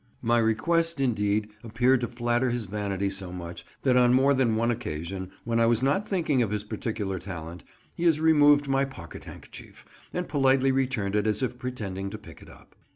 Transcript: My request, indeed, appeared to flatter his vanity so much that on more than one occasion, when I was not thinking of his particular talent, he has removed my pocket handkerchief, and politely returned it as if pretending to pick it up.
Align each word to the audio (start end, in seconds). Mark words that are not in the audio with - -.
My 0.23 0.39
request, 0.39 0.99
indeed, 0.99 1.49
appeared 1.63 2.01
to 2.01 2.07
flatter 2.07 2.49
his 2.49 2.65
vanity 2.65 3.07
so 3.11 3.31
much 3.31 3.63
that 3.83 3.95
on 3.95 4.15
more 4.15 4.33
than 4.33 4.55
one 4.55 4.71
occasion, 4.71 5.29
when 5.43 5.59
I 5.59 5.67
was 5.67 5.83
not 5.83 6.07
thinking 6.07 6.41
of 6.41 6.49
his 6.49 6.63
particular 6.63 7.19
talent, 7.19 7.63
he 7.93 8.05
has 8.05 8.19
removed 8.19 8.67
my 8.67 8.83
pocket 8.83 9.25
handkerchief, 9.25 9.85
and 10.11 10.27
politely 10.27 10.71
returned 10.71 11.15
it 11.15 11.27
as 11.27 11.43
if 11.43 11.59
pretending 11.59 12.09
to 12.09 12.17
pick 12.17 12.41
it 12.41 12.49
up. 12.49 12.73